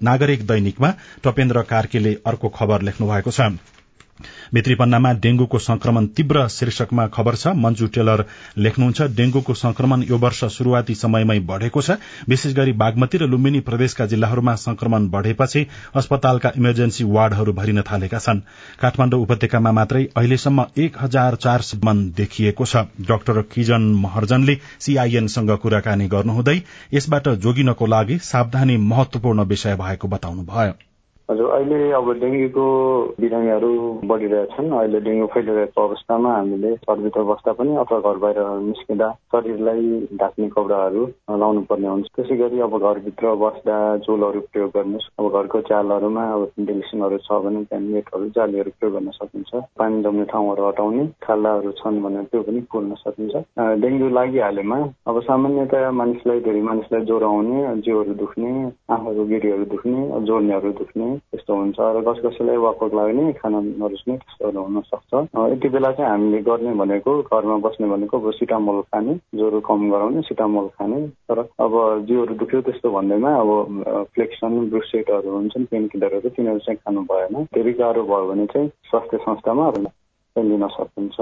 [0.01, 3.76] नागरिक दैनिकमा टपेन्द्र कार्कीले अर्को खबर लेख्नु भएको छ।
[4.53, 8.25] भित्रीपन्नामा डेंगूको संक्रमण तीव्र शीर्षकमा खबर छ। मन्जु टेलर
[8.57, 11.97] लेख्नुहुन्छ डेंगूको संक्रमण यो वर्ष शुरूआती समयमै बढ़ेको छ।
[12.29, 18.41] विशेष गरी बागमती र लुम्बिनी प्रदेशका जिल्लाहरूमा संक्रमण बढ़ेपछि अस्पतालका इमर्जेन्सी वार्डहरू भरिन थालेका छन्।
[18.81, 26.07] काठमाण्डु उपत्यकामा मात्रै अहिलेसम्म एक हजार चार मन देखिएको छ। डाक्टर किजन महर्जनले सीआईएनसँग कुराकानी
[26.07, 26.61] गर्नुहुँदै
[26.93, 30.86] यसबाट जोगिनको लागि सावधानी महत्वपूर्ण विषय भएको बताउनुभयो।
[31.29, 32.65] हजुर अहिले अब डेङ्गुको
[33.19, 33.69] बिरामीहरू
[34.09, 39.83] बढिरहेछन् अहिले डेङ्गु फैलिरहेको अवस्थामा हामीले घरभित्र बस्दा पनि अथवा घर बाहिर निस्किँदा शरीरलाई
[40.21, 41.03] ढाक्ने कपडाहरू
[41.41, 46.43] लाउनु पर्ने हुन्छ। त्यसै गरी अब घरभित्र बस्दा झोलहरू प्रयोग गर्नुहोस्। अब घरको चालहरूमा अब
[46.55, 49.51] भेन्टिलेसनहरू छ भने त्यहाँ नेटहरू जालीहरू प्रयोग गर्न सकिन्छ।
[49.83, 53.43] पानी जम्ने ठाउँहरू हटाउने खाल्डाहरू छन् भने त्यो पनि खोल्न सकिन्छ।
[53.83, 54.79] डेङ्गु लागिहालेमा
[55.11, 58.51] अब सामान्यतया मानिसलाई धेरै मानिसलाई ज्वरो आउने जिउहरू दुख्ने
[58.95, 59.99] आँखाको गिरीहरू दुख्ने
[60.31, 65.11] जोर्नीहरू दुख्ने त्यस्तो हुन्छ र कस कसैलाई वाकवाक लाग्ने खाना नरुच्ने त्यस्तोहरू हुनसक्छ।
[65.51, 70.21] यति बेला चाहिँ हामीले गर्ने भनेको घरमा बस्ने भनेको अब सिटामोल खाने ज्वरो कम गराउने
[70.29, 71.73] सिटामोल खाने। तर अब
[72.07, 73.49] जिउहरू दुख्यो त्यस्तो भन्दैमा अब
[74.13, 79.17] फ्लेक्सन ब्रुसेटहरू हुन्छन् पेन किलरहरू तिनीहरू चाहिँ खानु भएन। धेरै गाह्रो भयो भने चाहिँ स्वास्थ्य
[79.27, 79.71] संस्थामा
[80.35, 81.17] लिन सकिन्छ।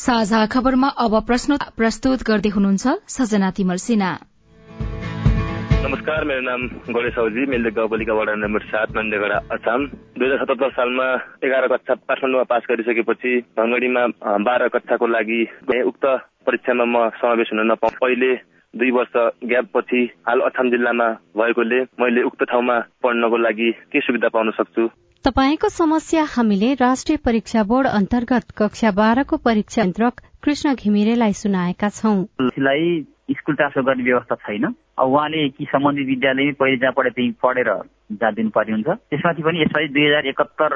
[0.00, 4.12] साझा खबरमा अब प्रश्न प्रस्तुत गर्दै हुनुहुन्छ सजना तिमल सिन्हा।
[5.82, 9.84] नमस्कार मेरो नाम गणेश साउजी मेलदेक गाउँपालिका वडा नम्बर सात नन्देगडा असम।
[10.18, 11.04] दुई हजार सतहत्तर सालमा
[11.46, 14.02] एघार कक्षा काठमाडौँमा पास गरिसकेपछि भङ्गडीमा
[14.44, 15.40] बाह्र कक्षाको लागि
[15.90, 16.04] उक्त
[16.46, 18.30] परीक्षामा म समावेश हुन नपाउ। पहिले
[18.74, 19.16] दुई वर्ष
[19.50, 21.08] ग्याप पछि हाल अछाम जिल्लामा
[21.40, 24.84] भएकोले मैले उक्त ठाउँमा पढ्नको लागि के सुविधा पाउन सक्छु?
[25.24, 32.18] तपाईँको समस्या हामीले राष्ट्रिय परीक्षा बोर्ड अन्तर्गत कक्षा बाह्रको परीक्षा केन्द्रक कृष्ण घिमिरेलाई सुनाएका छौं।
[33.30, 34.64] स्कुल ट्रान्सफर गर्ने व्यवस्था छैन।
[35.00, 37.70] उहाँले कि सम्बन्धित विद्यालयमै पहिले जहाँ पढे त्यही पढेर
[38.10, 40.72] जहाँ दिनुपर्ने हुन्छ त्यसमाथि पनि यसपालि दुई हजार एकहत्तर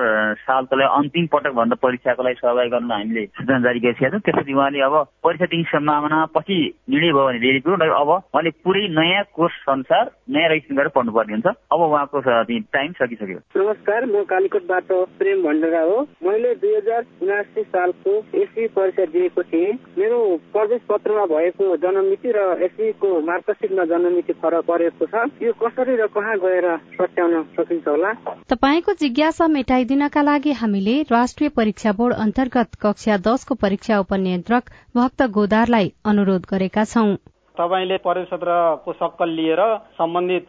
[0.46, 4.52] सालको लागि अन्तिम पटक भन्दा परीक्षाको लागि सहभागी गर्न हामीले सूचना जारी गरिसकेका छौँ। त्यसपछि
[4.54, 6.58] उहाँले अब परीक्षा दिने सम्भावना पछि
[6.90, 11.32] निर्णय भयो भने धेरै कुरो अब उहाँले पुरै नयाँ कोर्स अनुसार नयाँ रजिस्ट्रेसन गरेर पढ्नुपर्ने
[11.34, 17.62] हुन्छ। अब उहाँको टाइम सकिसक्यो। नमस्कार म कालीकोटबाट प्रेम भण्डारा हो। मैले दुई हजार उनासी
[17.74, 20.18] सालको एससी परीक्षा दिएको थिएँ। मेरो
[20.54, 26.36] प्रवेश पत्रमा भएको जन्ममिति र एससीको मार्कसिटमा जन्ममिति फरक परेको छ। यो कसरी र कहाँ
[26.38, 28.12] गएर सत्याउन सकिन्छ होला?
[28.46, 35.92] तपाईँको जिज्ञासा मेटाइदिनका लागि हामीले राष्ट्रिय परीक्षा बोर्ड अन्तर्गत कक्षा दशको परीक्षा उपनियन्त्रक भक्त गोदारलाई
[36.06, 37.16] अनुरोध गरेका छौं।
[37.54, 39.60] तपाईँले प्रवेश पत्रको सक्कल लिएर
[39.94, 40.48] सम्बन्धित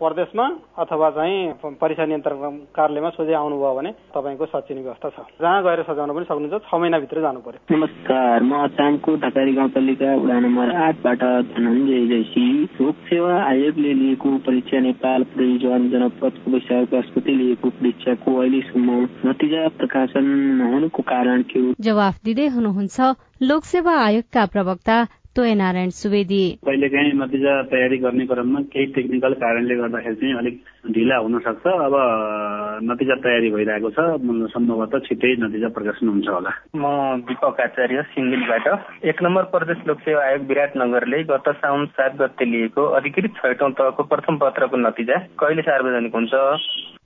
[0.00, 0.44] प्रदेशमा
[0.80, 6.12] अथवा चाहिँ परीक्षा नियन्त्रण कार्यालयमा सोझै आउनुभयो भने तपाईँको सचिने व्यवस्था छ। जहाँ गएर सजाउन
[6.16, 11.20] पनि सक्नुहुन्छ छ महिनाभित्र जानु पर्यो। नमस्कार म अचामको ढकारी गाउँपालिका वडा नम्बर आठबाट
[11.52, 12.46] धनञ्जय जैसी
[12.80, 18.88] लोक सेवा आयोगले लिएको परीक्षा नेपाल पुलिस जवान जनपदको वैशाख गस्पति लिएको परीक्षाको अहिलेसम्म
[19.28, 20.24] नतिजा प्रकाशन
[20.64, 21.76] नहुनुको कारण के हो?
[21.80, 22.98] जवाफ दिँदै हुनुहुन्छ
[23.44, 24.98] लोकसेवा आयोगका प्रवक्ता
[25.36, 30.60] तोय नारायण सुवेदी कहिलेकाहीँ नतिजा तयारी गर्ने क्रममा केही टेक्निकल कारणले गर्दाखेरि चाहिँ अलिक
[30.92, 31.94] ढिला हुन सक्छ। अब
[32.82, 33.98] नतिजा तयारी भइरहेको छ।
[34.54, 36.84] सम्भवतः छिट्टै नतिजा प्रकाशन हुन्छ होला। म
[37.20, 38.66] दिपक आचार्य सिङ्गिलीबाट
[39.04, 44.36] एक नम्बर प्रदेश लोकसेवा आयोग विराटनगरले गत साउन सात गते लिएको अधिकृत छैटौं तहको प्रथम
[44.36, 46.32] पत्रको नतिजा कहिले सार्वजनिक हुन्छ?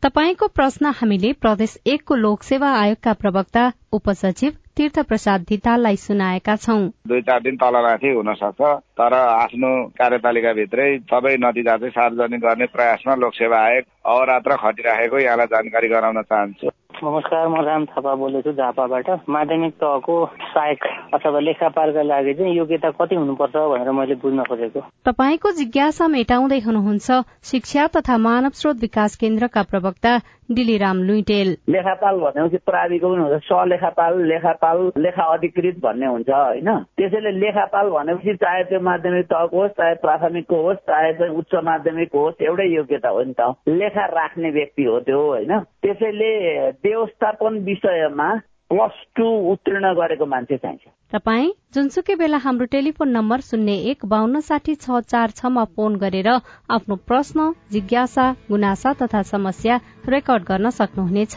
[0.04, 7.20] तपाईँको प्रश्न हामीले प्रदेश एकको लोकसेवा आयोगका प्रवक्ता उपसचिव तीर्थ प्रसाद धिताललाई सुनाएका छौं। दुई
[7.20, 8.60] चार दिन तलमाथि हुन सक्छ।
[9.00, 15.88] तर आफ्नो कार्यपालिकाभित्रै सबै नतिजा चाहिँ सार्वजनिक गर्ने प्रयासमा लोकसेवा आयोग अहोरात्र खटिराखेको यहाँलाई जानकारी
[15.88, 16.68] गराउन चाहन्छु।
[17.04, 20.16] नमस्कार म राम थापा बोलेको झापाबाट। माध्यमिक तहको
[20.52, 20.84] सहायक
[21.16, 27.08] अथवा लेखापालका लागि चाहिँ योग्यता कति हुनुपर्छ भनेर मैले बुझ्न खोजेको। तपाईँको जिज्ञासा मेटाउँदै हुनुहुन्छ
[27.52, 30.12] शिक्षा तथा मानव स्रोत विकास केन्द्रका प्रवक्ता
[30.52, 36.70] डिलिराम लुइटेल। लेखापाल भनेपछि प्राविको पनि हुन्छ। सलेखापाल लेखापाल लेखा अधिकृत भन्ने हुन्छ होइन?
[36.96, 42.10] त्यसैले लेखापाल भनेपछि चाहे त्यो माध्यमिक तहको होस् चाहे प्राथमिकको होस् चाहे चाहिँ उच्च माध्यमिक
[42.14, 45.58] होस् एउटै योग्यता हो नि त। लेखा राख्ने व्यक्ति हो त्यो होइन?
[45.58, 46.30] त्यसैले
[46.70, 48.34] व्यवस्थापन विषयमा
[48.70, 54.40] प्लस टू उत्तीर्ण गरेको मान्छे चाहिन्छ। तपाई जुनसुकै बेला हाम्रो टेलिफोन नम्बर शून्य एक बान्न
[54.48, 56.28] साठी छ चार छमा फोन गरेर
[56.76, 61.34] आफ्नो प्रश्न जिज्ञासा गुनासा तथा समस्या रेकर्ड गर्न सक्नुहुनेछ।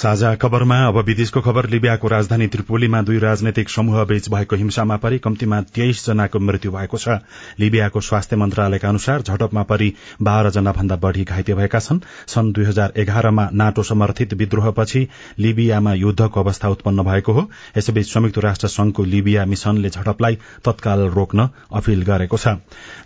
[0.00, 5.18] साझा खबरमा अब विदेशको खबर लिबियाको राजधानी त्रिपोलीमा दुई राजनैतिक समूह बीच भएको हिंसामा परि
[5.18, 7.16] कम्तीमा तेइस जनाको मृत्यु भएको छ।
[7.60, 12.64] लिबियाको स्वास्थ्य मन्त्रालयका अनुसार झडपमा परि बाह्र जना भन्दा बढ़ी घाइते भएका छन्। सन् दुई
[12.64, 15.06] हजार एघारमा नाटो समर्थित विद्रोहपछि
[15.38, 17.44] लिबियामा युद्धको अवस्था उत्पन्न भएको हो।
[17.76, 22.56] यसैबीच संयुक्त राष्ट्र संघको लिबिया मिशनले झडपलाई तत्काल रोक्न अपील गरेको छ।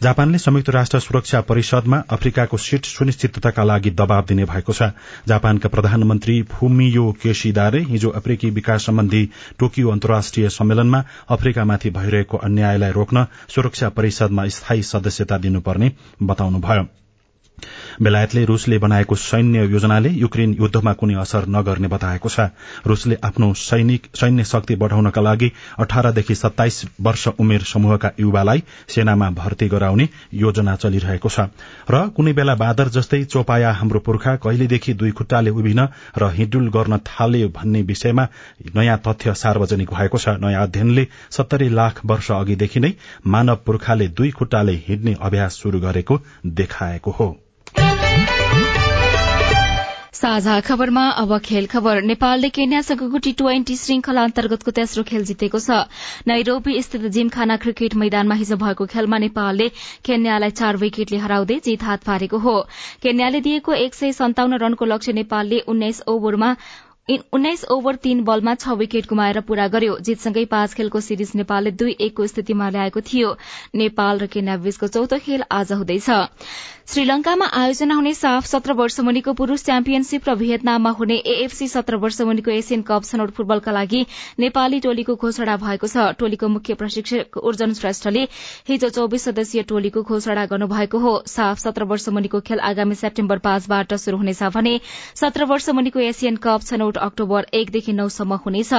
[0.02, 4.94] जापानले संयुक्त राष्ट्र सुरक्षा परिषदमा अफ्रिकाको सीट सुनिश्चितताका लागि दबाव दिने भएको छ।
[5.26, 6.42] जापानका प्रधानमन्त्री
[6.84, 9.22] फुमियो केशिदारे हिजो अफ्रिकी विकास सम्बन्धी
[9.58, 11.02] टोकियो अन्तर्राष्ट्रिय सम्मेलनमा
[11.36, 15.90] अफ्रिकामाथि भइरहेको अन्यायलाई रोक्न सुरक्षा परिषदमा स्थायी सदस्यता दिनुपर्ने
[16.22, 17.03] बताउनुभयो।
[18.02, 22.48] बेलायतले रूसले बनाएको सैन्य योजनाले युक्रेन युद्धमा कुनै असर नगर्ने बताएको छ।
[22.86, 30.08] रूसले आफ्नो सैन्य शक्ति बढ़ाउनका लागि अठारदेखि सत्ताइस वर्ष उमेर समूहका युवालाई सेनामा भर्ती गराउने
[30.34, 31.48] योजना चलिरहेको छ।
[31.90, 35.80] र कुनै बेला बादर जस्तै चोपाया हाम्रो पुर्खा कहिलेदेखि दुई खुट्टाले उभिन
[36.18, 38.26] र हिडुल गर्न थाल्यो भन्ने विषयमा
[38.76, 42.92] नयाँ तथ्य सार्वजनिक भएको छ। नयाँ अध्ययनले सत्तरी लाख वर्ष अघिदेखि नै
[43.26, 47.28] मानव पुर्खाले दुई खुट्टाले हिँड्ने अभ्यास शुरू गरेको देखाएको हो।
[50.14, 55.84] साझा खबरमा अब खेल खबर। नेपालले केन्यासँगको टी ट्वेन्टी श्रृंखला अन्तर्गतको तेस्रो खेल जितेको छ।
[56.26, 59.68] नैरोबी स्थित जिमखाना क्रिकेट मैदानमा हिजो भएको खेलमा नेपालले
[60.04, 62.56] केन्यालाई चार विकेटले हराउँदै जित हात पारेको हो।
[63.02, 66.56] केन्याले दिएको एक सय सन्ताउन्न रनको लक्ष्य नेपालले उन्नाइस ओभरमा
[67.32, 71.96] उन्नाइस ओभर तीन बलमा छ विकेट गुमाएर पूरा गर्यो। जितसँगै पाँच खेलको सिरिज नेपालले दुई
[72.00, 73.36] एकको स्थितिमा ल्याएको थियो।
[73.76, 76.08] नेपाल र केन्या बीचको चौथो खेल आज हुँदैछ।
[76.88, 82.20] श्रीलंकामा आयोजना हुने साफ सत्र वर्ष मुनिको पुरूष च्याम्पियनशीप र भियतनाममा हुने एएफसी सत्र वर्ष
[82.22, 84.00] मुनिको एसियन कप छनौट फुटबलका लागि
[84.38, 88.24] नेपाली टोलीको घोषणा भएको छ। टोलीको मुख्य प्रशिक्षक उर्जन श्रेष्ठले
[88.68, 93.94] हिजो चौविस सदस्यीय टोलीको घोषणा गर्नुभएको हो। साफ सत्र वर्ष मुनिको खेल आगामी सेप्टेम्बर पाँचबाट
[94.04, 94.78] शुरू हुनेछ भने
[95.22, 98.74] सत्र वर्ष मुनिको एसियन कप छनौट अक्टोबर एकदेखि नौसम्म हुनेछ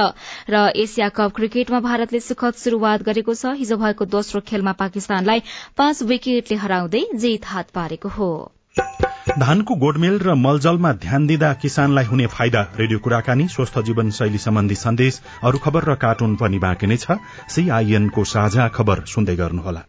[0.50, 5.42] र एसिया कप क्रिकेटमा भारतले सुखद शुरूआत गरेको छ। हिजो भएको दोस्रो खेलमा पाकिस्तानलाई
[5.76, 8.52] पाँच विकेटले हराउँदै जित हात पारेको हो
[9.38, 14.74] धानको गोडमेल र मलजलमा ध्यान दिँदा किसानलाई हुने फाइदा रेडियो कुराकानी स्वस्थ जीवन शैली सम्बन्धी
[14.84, 17.18] सन्देश अरू खबर र कार्टुन पनि बाँकी नै छ
[17.56, 19.84] सीआईएनको साझा खबर सुन्दै गर्नुहोला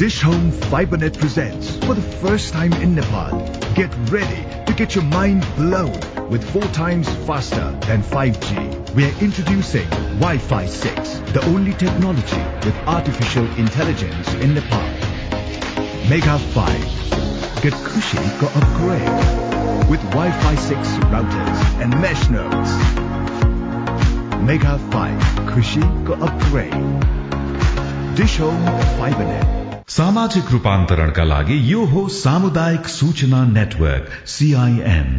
[0.00, 3.32] Dish Home FiberNet presents for the first time in Nepal.
[3.78, 5.98] Get ready to get your mind blown
[6.34, 8.68] with four times faster than 5G.
[9.00, 9.90] We are introducing
[10.22, 15.17] Wi-Fi 6, the only technology with artificial intelligence in Nepal.
[16.09, 17.63] Mega 5.
[17.63, 22.71] Get Kushi ko upgrade with Wi-Fi 6 routers and mesh nodes.
[24.49, 25.21] Mega 5.
[25.51, 26.79] Kushi ko upgrade.
[28.15, 28.65] Dish Home
[28.99, 29.61] FiberNet.
[29.89, 35.09] सामाजिक रूपान्तरणका लागि यो हो सामुदायिक सूचना network CIN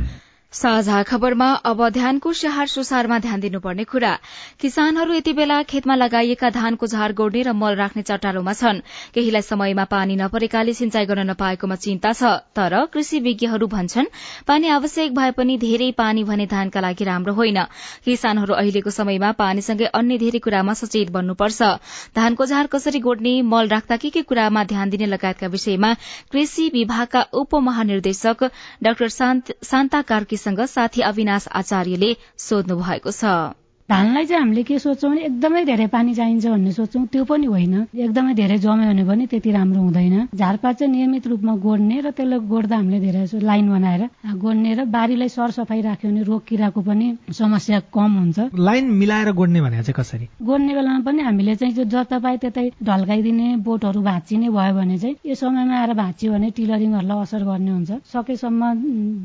[0.54, 4.14] साझा खबरमा अब ध्यानको स्याहार सुसारमा ध्यान दिनुपर्ने कुरा।
[4.60, 8.80] किसानहरू यति बेला खेतमा लगाइएका धानको झार गोड्ने र मल राख्ने चट्टालोमा छन्।
[9.14, 12.24] केहीलाई समयमा पानी नपरेकाले सिंचाई गर्न नपाएकोमा चिन्ता छ
[12.58, 14.10] तर कृषि विज्ञहरू भन्छन्
[14.48, 17.62] पानी आवश्यक भए पनि धेरै पानी भने धानका लागि राम्रो होइन।
[18.06, 21.62] किसानहरू अहिलेको समयमा पानीसँगै अन्य धेरै कुरामा सचेत बन्नुपर्छ।
[22.18, 25.94] धानको झार कसरी गोड्ने मल राख्दा के के कुरामा ध्यान दिने लगायतका विषयमा
[26.34, 28.44] कृषि विभागका उपमहानिर्देशक
[28.84, 33.34] डाक्टर शान्ता कार्की सँग साथी अविनाश आचार्यले सोध्नु भएको छ।
[33.90, 37.76] धानलाई चाहिँ हामीले के सोच्छौँ भने एकदमै धेरै पानी चाहिन्छ भन्ने सोच्छौँ। त्यो पनि होइन।
[37.90, 42.40] एकदमै धेरै जम्यो भने पनि त्यति राम्रो हुँदैन। झारपात चाहिँ नियमित रूपमा गोड्ने र त्यसलाई
[42.40, 44.04] गोड्दा हामीले धेरै लाइन बनाएर
[44.38, 49.62] गोड्ने र बारीलाई सरसफाई राख्यो भने रोग किराको पनि समस्या कम हुन्छ। लाइन मिलाएर गोड्ने
[49.62, 50.26] भने चाहिँ कसरी?
[50.38, 55.36] गोड्ने बेलामा पनि हामीले चाहिँ जता पाए त्यतै ढल्काइदिने बोटहरू भाँचिने भयो भने चाहिँ यो
[55.36, 58.62] समयमा आएर भाँच्यो भने टिलरिङहरूलाई असर गर्ने हुन्छ। सकेसम्म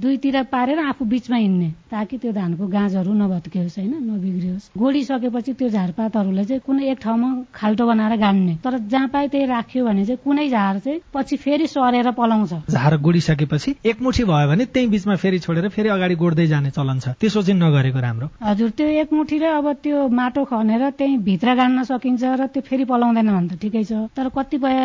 [0.00, 3.94] दुईतिर पारेर आफू बिचमा हिँड्ने ताकि त्यो धानको गाँजहरू नभत्कियोस् होइन?
[4.09, 9.47] नबिग्रियोस्। गोडिसकेपछि त्यो झारपातहरूलाई चाहिँ कुनै एक ठाउँमा खाल्टो बनाएर गाड्ने। तर जहाँ पाए त्यही
[9.47, 14.64] राख्यो भने चाहिँ कुनै झार चाहिँ पछि फेरि सरेर पलाउँछ। झार गोडिसकेपछि एकमुठी भयो भने
[14.64, 18.71] त्यही बिचमा फेरि छोडेर फेरि अगाडि गोड्दै जाने चलन छ। त्यसो चाहिँ नगरेको राम्रो। हजुर
[18.77, 23.29] त्यो एकमुठी र अब त्यो माटो खनेर त्यही भित्र गाड्न सकिन्छ र त्यो फेरि पलाउँदैन
[23.31, 24.77] भने त ठिकै छ। तर कतिपय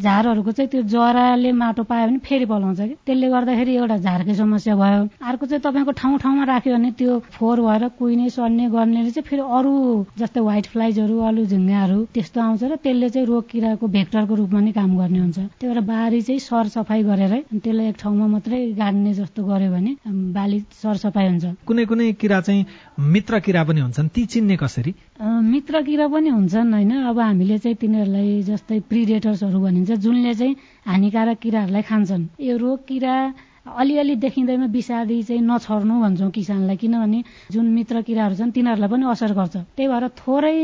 [0.00, 4.74] झारहरूको चाहिँ त्यो जराले माटो पायो भने फेरि पलाउँछ कि त्यसले गर्दाखेरि एउटा झारकै समस्या
[4.76, 9.28] भयो। अर्को चाहिँ तपाईँको ठाउँ ठाउँमा राख्यो भने त्यो फोहोर भएर कुहिने सर्ने गर्ने चाहिँ
[9.28, 9.72] फेरि अरू
[10.18, 14.72] जस्तै व्हाइट फ्लाइजहरू अलु झुङ्गाहरू त्यस्तो आउँछ र त्यसले चाहिँ रोग किराको भेक्टरको रूपमा नै
[14.72, 19.40] काम गर्ने हुन्छ। त्यही भएर बारी चाहिँ सरसफाई गरेर त्यसलाई एक ठाउँमा मात्रै गाड्ने जस्तो
[19.44, 19.92] गर्यो भने
[20.32, 22.66] बाली सरसफाई हुन्छ। कुनै कुनै किरा चाहिँ
[23.12, 24.92] मित्र किरा पनि हुन्छन्। ती चिन्ने कसरी?
[25.22, 26.92] मित्र किरा पनि हुन्छन् होइन?
[27.10, 33.14] अब हामीले चाहिँ तिनीहरूलाई जस्तै प्रिडेटर्सहरू भनिन्छ जुनले चाहिँ हानिकारक किराहरूलाई खान्छन्। यो रोग किरा
[33.66, 37.22] अलिअलि देखिँदैमा विषादी चाहिँ नछर्नु भन्छौँ किसानलाई किनभने
[37.52, 40.56] जुन मित्र किराहरू छन् तिनीहरूलाई पनि असर गर्छ। त्यही भएर थोरै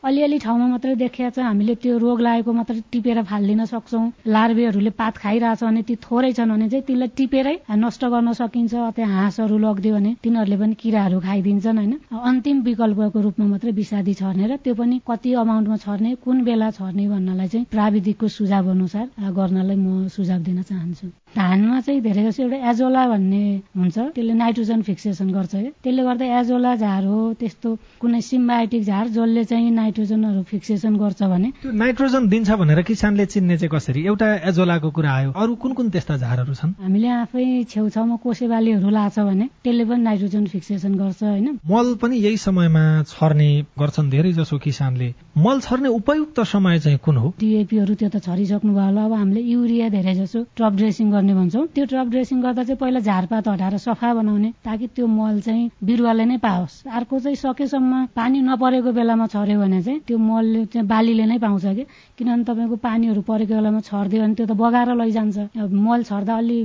[0.00, 5.14] अलिअलि ठाउँमा मात्रै देखिया छ हामीले त्यो रोग लागेको मात्रै टिपेर फालिदिन सक्छौँ। लार्वेहरूले पात
[5.20, 9.94] खाइरहेछ भने ती थोरै छन् भने चाहिँ तिनलाई टिपेरै नष्ट गर्न सकिन्छ। त्यहाँ हाँसहरू लगिदियो
[9.94, 11.94] भने तिनीहरूले पनि किराहरू खाइदिन्छन् होइन?
[12.16, 17.04] अन्तिम विकल्पको रूपमा मात्रै विषादी छर्ने र त्यो पनि कति अमाउन्टमा छर्ने कुन बेला छर्ने
[17.12, 22.58] भन्नलाई चाहिँ प्राविधिकको सुझाव अनुसार गर्नलाई म सुझाव दिन चाहन्छु। धानमा चाहिँ धेरै जसो एउटा
[22.70, 23.42] एजोला भन्ने
[23.78, 27.68] हुन्छ त्यसले नाइट्रोजन फिक्सेसन गर्छ है। त्यसले गर्दा एजोला झार हो त्यस्तो
[28.00, 33.56] कुनै सिम्बायोटिक झार जसले चाहिँ नाइट्रोजनहरू फिक्सेसन गर्छ भने। त्यो नाइट्रोजन दिन्छ भनेर किसानले चिन्ने
[33.58, 34.00] चाहिँ कसरी?
[34.10, 36.72] एउटा एजोलाको कुरा आयो। अरू कुन कुन त्यस्ता झारहरू छन्?
[36.82, 41.58] हामीले आफै छेउछाउमा कोसेबालीहरू लाछ भने त्यसले पनि नाइट्रोजन फिक्सेसन गर्छ होइन?
[41.70, 47.16] मल पनि यही समयमा छर्ने गर्छन् धेरै जसो किसानले। मल छर्ने उपयुक्त समय चाहिँ कुन
[47.16, 47.32] हो?
[47.38, 51.66] डिएपीहरू त्यो त छरिसक्नु भयो होला। अब हामीले युरिया धेरै जसो ट्रप ड्रेसिङ गर्ने भन्छौँ।
[51.76, 56.24] त्यो ट्रप ड्रेसिङ गर्दा चाहिँ पहिला झारपात हटाएर सफा बनाउने ताकि त्यो मल चाहिँ बिरुवाले
[56.24, 61.24] नै पाओस्। अर्को चाहिँ सकेसम्म पानी नपरेको बेलामा छर्यो भने चाहिँ त्यो मलले चाहिँ बालीले
[61.28, 61.84] नै पाउँछ कि?
[62.16, 66.58] किनभने तपाईँको पानीहरू परेको बेलामा छरिदियो भने त्यो त बगाएर लैजान्छ। मल छर्दा अलि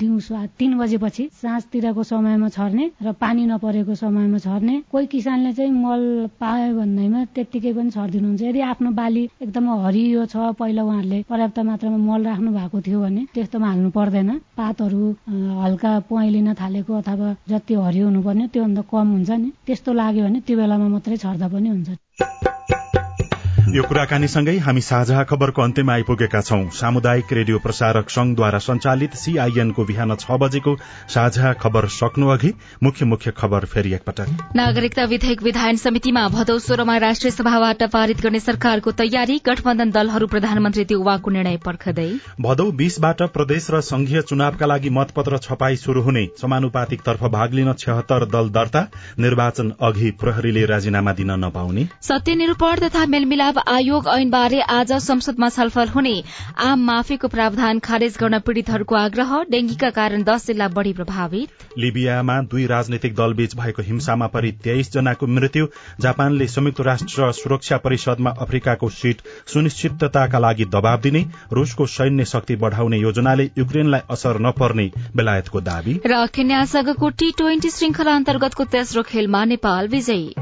[0.00, 6.02] दिउँसो तिन बजेपछि साँझतिरको समयमा छर्ने र पानी नपरेको समयमा छर्ने। कोही किसानले चाहिँ मल
[6.40, 11.98] पायो भन्दैमा त्यत्तिकै पनि छरिदिनुहुन्छ। यदि आफ्नो बाली एकदम हरियो छ पहिला उहाँहरूले पर्याप्त मात्रामा
[11.98, 15.04] मल राख्नु भएको थियो भने त्यस्तोमा हाल्नु पर्दैन। पातहरू
[15.62, 20.56] हल्का पहेलिन थालेको अथवा जति हरियो हुनुपर्ने त्योभन्दा कम हुन्छ नि। त्यस्तो लाग्यो भने त्यो
[20.56, 21.88] बेलामा मात्रै छर्दा पनि हुन्छ।
[23.76, 30.14] यो कुराकानीसँगै हामी साझा खबरको अन्त्यमा आइपुगेका छौं। सामुदायिक रेडियो प्रसारक संघद्वारा संचालित सीआईएनको बिहान
[30.16, 30.72] छ बजेको
[31.14, 36.96] साझा खबर सक्नु अघि मुख्य मुख्य खबर फेरि एकपटक। नागरिकता विधेयक विधायन समितिमा भदौ सोह्रमा
[37.04, 42.08] राष्ट्रिय सभाबाट पारित गर्ने सरकारको तयारी गठबन्धन दलहरू प्रधानमन्त्री देउवाको निर्णय पर्खदै।
[42.40, 47.72] भदौ बीसबाट प्रदेश र संघीय चुनावका लागि मतपत्र छपाई शुरू हुने समानुपातिक तर्फ भाग लिन
[47.76, 48.86] छहत्तर दल दर्ता
[49.20, 55.88] निर्वाचन अघि प्रहरीले राजीनामा दिन नपाउने। सत्य निरूपण तथा मेलमिलाप आयोग ऐनबारे आज संसदमा छलफल
[55.88, 56.22] हुने।
[56.58, 62.66] आम माफीको प्रावधान खारेज गर्न पीड़ितहरूको आग्रह। डेंगीका कारण दश जिल्ला बढ़ी प्रभावित। लिबियामा दुई
[62.66, 65.66] राजनैतिक दलबीच भएको हिंसामा परि तेइस जनाको मृत्यु।
[66.00, 72.98] जापानले संयुक्त राष्ट्र सुरक्षा परिषदमा अफ्रिकाको सीट सुनिश्चितताका लागि दबाव दिने रूसको सैन्य शक्ति बढ़ाउने
[72.98, 79.88] योजनाले युक्रेनलाई असर नपर्ने बेलायतको दावी। र केन्यासँगको टी ट्वेन्टी श्रृंखला अन्तर्गतको तेस्रो खेलमा नेपाल
[79.88, 80.34] विजयी।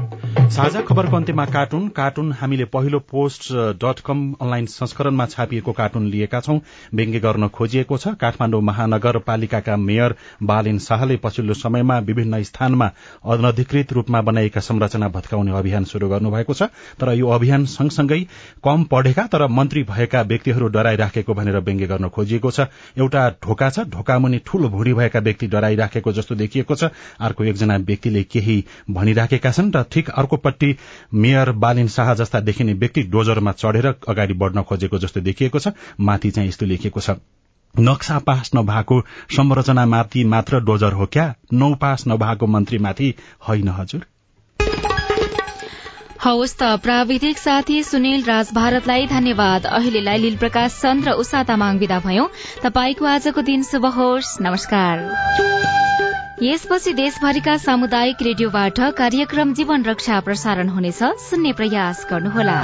[0.51, 6.39] साझा खबरको अन्त्यमा कार्टुन। कार्टुन हामीले पहिलो पोस्ट डट कम अनलाइन संस्करणमा छापिएको कार्टुन लिएका
[6.39, 6.59] छौं।
[6.93, 12.91] व्यङ्ग्य गर्न खोजिएको छ। काठमाडौँ महानगरपालिकाका मेयर बालिन शाहले पछिल्लो समयमा विभिन्न स्थानमा
[13.25, 16.63] अनधिकृत रूपमा बनाइएका संरचना भत्काउने अभियान शुरू गर्नुभएको छ।
[16.99, 18.19] तर यो अभियान सँगसँगै
[18.63, 23.79] कम पढेका तर मन्त्री भएका व्यक्तिहरू डराइराखेको भनेर व्यङ्ग्य गर्न खोजिएको छ। एउटा ढोका छ।
[23.89, 29.51] ढोका मुनि ठूलो भूरी भएका व्यक्ति डराइराखेको जस्तो देखिएको छ। अर्को एकजना व्यक्तिले केही भनिराखेका
[29.51, 30.75] छन् र ठिक अर्कोपट्टि
[31.13, 35.67] मेयर बालिन शाह जस्ता देखिने व्यक्ति डोजरमा चढ़ेर अगाडि बढ़न खोजेको जस्तो देखिएको छ
[35.99, 37.09] माथि चाहिँ यस्तो लेखिएको छ
[37.79, 41.35] नक्सा पास नभएको संरचनामाथि मात्र डोजर हो क्या?
[41.53, 43.15] नौ पास नभएको मन्त्रीमाथि
[43.47, 44.05] होइन हजुर।
[46.23, 51.77] हवस् त प्राविधिक साथी सुनिल राज भारतलाई धन्यवाद। अहिलेलाई लील प्रकाश चन्द र उषा तामाङ
[51.77, 52.27] विदा भयौं।
[52.63, 55.84] तपाईँको आजको दिन शुभ होस्। नमस्कार।
[56.43, 62.61] यसपछि देशभरिका सामुदायिक रेडियोबाट कार्यक्रम जीवन रक्षा प्रसारण हुनेछ। सुन्ने प्रयास गर्नुहोला।